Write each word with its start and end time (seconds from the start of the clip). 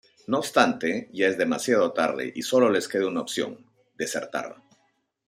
No 0.25 0.39
obstante, 0.39 1.09
ya 1.13 1.27
es 1.27 1.37
demasiado 1.37 1.91
tarde 1.93 2.31
y 2.35 2.41
sólo 2.41 2.71
les 2.71 2.87
queda 2.87 3.05
una 3.07 3.21
opción: 3.21 3.63
desertar. 3.99 4.55